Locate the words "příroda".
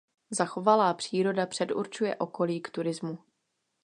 0.93-1.45